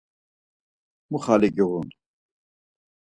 Mu 1.09 1.17
xali 1.23 1.49
giğun? 1.55 1.87